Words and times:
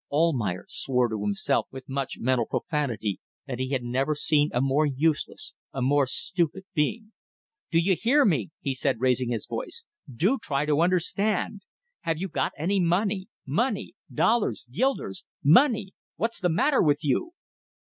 Almayer 0.11 0.65
swore 0.67 1.09
to 1.09 1.21
himself 1.21 1.67
with 1.69 1.87
much 1.87 2.17
mental 2.17 2.47
profanity 2.47 3.19
that 3.45 3.59
he 3.59 3.69
had 3.69 3.83
never 3.83 4.15
seen 4.15 4.49
a 4.51 4.59
more 4.59 4.83
useless, 4.87 5.53
a 5.73 5.79
more 5.83 6.07
stupid 6.07 6.65
being. 6.73 7.11
"D'ye 7.69 7.93
hear 7.93 8.25
me?" 8.25 8.49
he 8.61 8.73
said, 8.73 8.99
raising 8.99 9.29
his 9.29 9.45
voice. 9.45 9.83
"Do 10.11 10.39
try 10.41 10.65
to 10.65 10.81
understand. 10.81 11.61
Have 11.99 12.17
you 12.17 12.31
any 12.57 12.79
money? 12.79 13.27
Money. 13.45 13.93
Dollars. 14.11 14.65
Guilders. 14.71 15.23
Money! 15.43 15.93
What's 16.15 16.39
the 16.41 16.49
matter 16.49 16.81
with 16.81 17.03
you?" 17.03 17.33